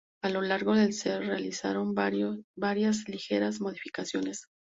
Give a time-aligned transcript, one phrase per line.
[0.23, 4.47] A lo largo del se realizaron varias ligeras modificaciones.